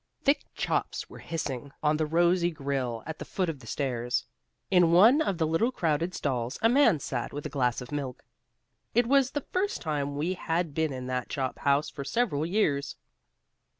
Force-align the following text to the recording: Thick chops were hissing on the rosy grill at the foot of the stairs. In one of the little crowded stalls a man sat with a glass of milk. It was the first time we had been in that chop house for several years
Thick 0.23 0.45
chops 0.55 1.11
were 1.11 1.19
hissing 1.19 1.73
on 1.83 1.97
the 1.97 2.07
rosy 2.07 2.49
grill 2.49 3.03
at 3.05 3.19
the 3.19 3.23
foot 3.23 3.49
of 3.49 3.59
the 3.59 3.67
stairs. 3.67 4.25
In 4.71 4.91
one 4.91 5.21
of 5.21 5.37
the 5.37 5.45
little 5.45 5.71
crowded 5.71 6.15
stalls 6.15 6.57
a 6.63 6.69
man 6.69 6.99
sat 6.99 7.31
with 7.31 7.45
a 7.45 7.49
glass 7.53 7.81
of 7.81 7.91
milk. 7.91 8.23
It 8.95 9.05
was 9.05 9.29
the 9.29 9.45
first 9.53 9.79
time 9.79 10.15
we 10.17 10.33
had 10.33 10.73
been 10.73 10.91
in 10.91 11.05
that 11.05 11.29
chop 11.29 11.59
house 11.59 11.91
for 11.91 12.03
several 12.03 12.47
years 12.47 12.95